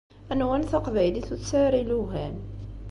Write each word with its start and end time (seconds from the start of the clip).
Nwan 0.37 0.63
taqbaylit 0.71 1.29
ur 1.33 1.39
tesɛi 1.39 1.57
ara 1.67 1.77
ilugan. 1.83 2.35